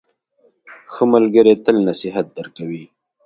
[0.91, 2.85] ښه ملګری تل نصیحت درکوي.